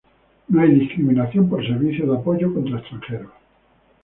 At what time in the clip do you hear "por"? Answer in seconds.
1.47-1.63